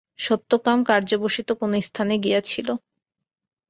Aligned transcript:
সত্যকাম 0.19 0.77
কার্যবশত 0.83 1.49
কোন 1.59 1.71
স্থানে 1.79 2.15
গিয়াছিলেন। 2.17 2.77